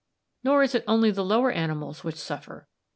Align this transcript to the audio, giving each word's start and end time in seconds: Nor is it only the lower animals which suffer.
Nor 0.43 0.63
is 0.63 0.73
it 0.73 0.83
only 0.87 1.11
the 1.11 1.23
lower 1.23 1.51
animals 1.51 2.03
which 2.03 2.15
suffer. 2.15 2.67